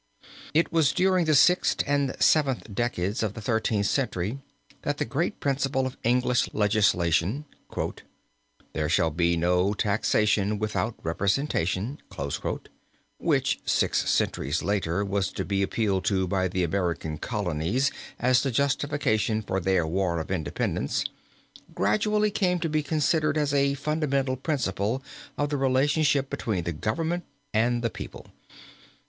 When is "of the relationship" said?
25.37-26.27